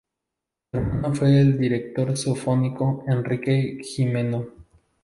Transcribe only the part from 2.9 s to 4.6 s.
Enrique Gimeno.